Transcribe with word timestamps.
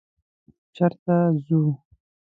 _چېرته 0.75 1.15
ځو؟ 1.45 1.61